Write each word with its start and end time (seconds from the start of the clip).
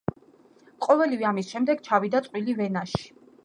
ყოველივე 0.85 1.29
ამის 1.33 1.53
შემდეგ 1.57 1.87
ჩავიდა 1.91 2.25
წყვილი 2.29 2.59
ვენაში. 2.63 3.09